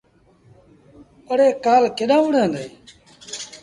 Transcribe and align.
اَڙي 1.31 1.47
ڪآل 1.65 1.83
ڪيڏآن 1.97 2.21
وُهڙيٚن 2.23 2.51
هُݩديٚݩ۔ 2.53 2.75